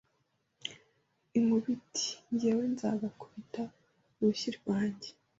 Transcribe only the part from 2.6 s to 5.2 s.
nzagakubita urushyi rwanjye